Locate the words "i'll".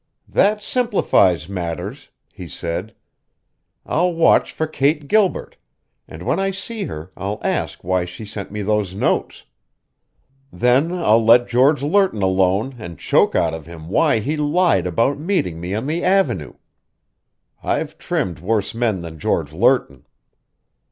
3.85-4.15, 7.15-7.39, 10.91-11.23